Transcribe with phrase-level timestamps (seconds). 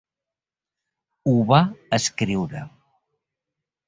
[1.31, 1.59] Ho va
[2.01, 2.63] escriure.